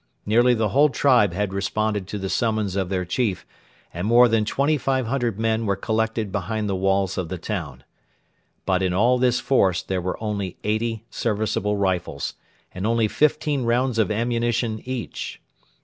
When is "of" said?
2.75-2.89, 7.19-7.29, 13.99-14.09